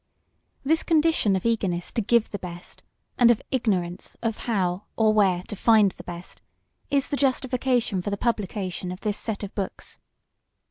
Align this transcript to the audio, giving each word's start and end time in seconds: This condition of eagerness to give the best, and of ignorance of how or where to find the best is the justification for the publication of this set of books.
This 0.65 0.81
condition 0.81 1.35
of 1.35 1.45
eagerness 1.45 1.91
to 1.91 2.01
give 2.01 2.31
the 2.31 2.39
best, 2.39 2.81
and 3.19 3.29
of 3.29 3.39
ignorance 3.51 4.17
of 4.23 4.35
how 4.49 4.85
or 4.95 5.13
where 5.13 5.43
to 5.43 5.55
find 5.55 5.91
the 5.91 6.03
best 6.03 6.41
is 6.89 7.09
the 7.09 7.15
justification 7.15 8.01
for 8.01 8.09
the 8.09 8.17
publication 8.17 8.91
of 8.91 9.01
this 9.01 9.19
set 9.19 9.43
of 9.43 9.53
books. 9.53 9.99